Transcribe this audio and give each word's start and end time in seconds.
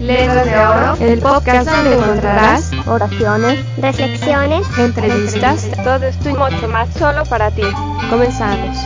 Letras 0.00 0.46
de 0.46 0.56
Oro, 0.56 1.12
el 1.12 1.20
podcast 1.20 1.70
donde 1.70 1.94
encontrarás 1.94 2.72
oraciones, 2.88 3.64
reflexiones, 3.76 4.66
entrevistas, 4.76 5.70
todo 5.84 6.06
esto 6.06 6.28
y 6.28 6.32
mucho 6.32 6.66
más 6.66 6.92
solo 6.94 7.22
para 7.26 7.52
ti. 7.52 7.62
Comenzamos. 8.10 8.76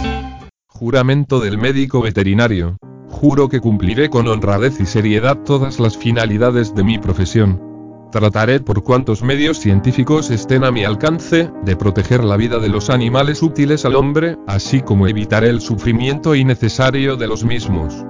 Juramento 0.68 1.40
del 1.40 1.56
médico 1.56 2.02
veterinario. 2.02 2.76
Juro 3.08 3.48
que 3.48 3.60
cumpliré 3.60 4.10
con 4.10 4.28
honradez 4.28 4.78
y 4.78 4.84
seriedad 4.84 5.38
todas 5.38 5.80
las 5.80 5.96
finalidades 5.96 6.74
de 6.74 6.84
mi 6.84 6.98
profesión. 6.98 7.62
Trataré 8.12 8.60
por 8.60 8.84
cuantos 8.84 9.22
medios 9.22 9.58
científicos 9.58 10.30
estén 10.30 10.64
a 10.64 10.70
mi 10.70 10.84
alcance, 10.84 11.50
de 11.64 11.76
proteger 11.76 12.22
la 12.22 12.36
vida 12.36 12.58
de 12.58 12.68
los 12.68 12.90
animales 12.90 13.42
útiles 13.42 13.86
al 13.86 13.96
hombre, 13.96 14.36
así 14.46 14.82
como 14.82 15.08
evitaré 15.08 15.48
el 15.48 15.62
sufrimiento 15.62 16.34
innecesario 16.34 17.16
de 17.16 17.26
los 17.26 17.42
mismos. 17.42 18.04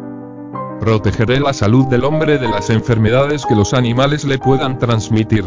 Protegeré 0.81 1.41
la 1.41 1.53
salud 1.53 1.87
del 1.87 2.05
hombre 2.05 2.39
de 2.39 2.49
las 2.49 2.69
enfermedades 2.69 3.47
que 3.47 3.55
los 3.55 3.73
animales 3.73 4.25
le 4.25 4.39
puedan 4.39 4.79
transmitir. 4.79 5.45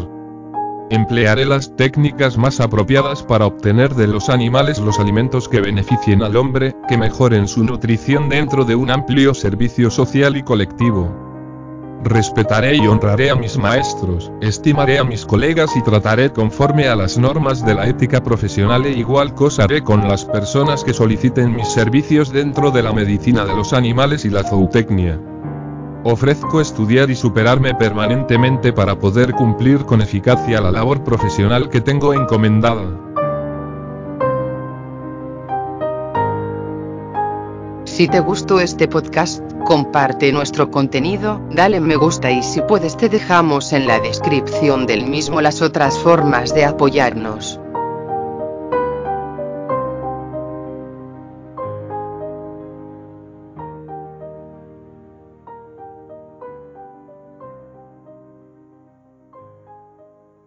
Emplearé 0.90 1.44
las 1.44 1.76
técnicas 1.76 2.38
más 2.38 2.60
apropiadas 2.60 3.22
para 3.22 3.44
obtener 3.44 3.94
de 3.94 4.06
los 4.06 4.30
animales 4.30 4.78
los 4.78 4.98
alimentos 4.98 5.48
que 5.48 5.60
beneficien 5.60 6.22
al 6.22 6.36
hombre, 6.36 6.74
que 6.88 6.96
mejoren 6.96 7.46
su 7.46 7.62
nutrición 7.62 8.30
dentro 8.30 8.64
de 8.64 8.74
un 8.74 8.90
amplio 8.90 9.34
servicio 9.34 9.90
social 9.90 10.36
y 10.36 10.42
colectivo. 10.42 11.27
Respetaré 12.04 12.76
y 12.76 12.86
honraré 12.86 13.30
a 13.30 13.34
mis 13.34 13.58
maestros, 13.58 14.30
estimaré 14.40 14.98
a 14.98 15.04
mis 15.04 15.26
colegas 15.26 15.76
y 15.76 15.82
trataré 15.82 16.32
conforme 16.32 16.86
a 16.88 16.94
las 16.94 17.18
normas 17.18 17.66
de 17.66 17.74
la 17.74 17.88
ética 17.88 18.22
profesional 18.22 18.86
e 18.86 18.92
igual 18.92 19.34
cosa 19.34 19.64
haré 19.64 19.82
con 19.82 20.06
las 20.06 20.24
personas 20.24 20.84
que 20.84 20.94
soliciten 20.94 21.56
mis 21.56 21.68
servicios 21.68 22.32
dentro 22.32 22.70
de 22.70 22.84
la 22.84 22.92
medicina 22.92 23.44
de 23.44 23.54
los 23.54 23.72
animales 23.72 24.24
y 24.24 24.30
la 24.30 24.44
zootecnia. 24.44 25.20
Ofrezco 26.04 26.60
estudiar 26.60 27.10
y 27.10 27.16
superarme 27.16 27.74
permanentemente 27.74 28.72
para 28.72 28.96
poder 28.96 29.32
cumplir 29.32 29.84
con 29.84 30.00
eficacia 30.00 30.60
la 30.60 30.70
labor 30.70 31.02
profesional 31.02 31.68
que 31.68 31.80
tengo 31.80 32.14
encomendada. 32.14 33.07
Si 37.98 38.06
te 38.06 38.20
gustó 38.20 38.60
este 38.60 38.86
podcast, 38.86 39.42
comparte 39.64 40.30
nuestro 40.30 40.70
contenido, 40.70 41.40
dale 41.50 41.80
me 41.80 41.96
gusta 41.96 42.30
y 42.30 42.44
si 42.44 42.60
puedes 42.60 42.96
te 42.96 43.08
dejamos 43.08 43.72
en 43.72 43.88
la 43.88 43.98
descripción 43.98 44.86
del 44.86 45.04
mismo 45.04 45.40
las 45.40 45.62
otras 45.62 45.98
formas 45.98 46.54
de 46.54 46.64
apoyarnos. 46.64 47.58